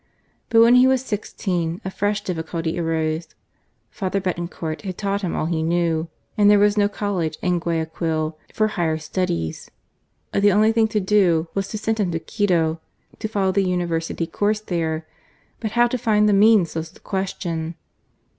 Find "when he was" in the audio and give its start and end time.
0.61-1.05